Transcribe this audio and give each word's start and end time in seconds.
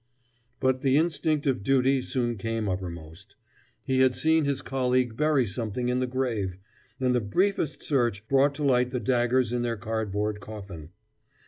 But 0.59 0.81
the 0.81 0.97
instinct 0.97 1.45
of 1.45 1.61
duty 1.61 2.01
soon 2.01 2.35
came 2.35 2.67
uppermost. 2.67 3.35
He 3.85 3.99
had 3.99 4.15
seen 4.15 4.45
his 4.45 4.63
colleague 4.63 5.15
bury 5.15 5.45
something 5.45 5.89
in 5.89 5.99
the 5.99 6.07
grave, 6.07 6.57
and 6.99 7.13
the 7.13 7.21
briefest 7.21 7.83
search 7.83 8.27
brought 8.27 8.55
to 8.55 8.63
light 8.63 8.89
the 8.89 8.99
daggers 8.99 9.53
in 9.53 9.61
their 9.61 9.77
cardboard 9.77 10.39
coffin. 10.39 10.89